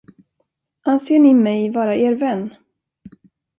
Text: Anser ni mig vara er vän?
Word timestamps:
Anser 0.93 1.19
ni 1.27 1.35
mig 1.43 1.61
vara 1.77 1.95
er 1.95 2.15
vän? 2.21 2.41